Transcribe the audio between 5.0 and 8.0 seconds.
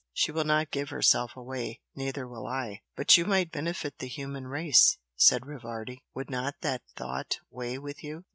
said Rivardi "Would not that thought weigh